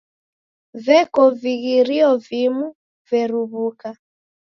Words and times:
Veko 0.87 1.25
vighirio 1.43 2.09
vimu 2.25 2.73
veruw'uka. 3.15 3.97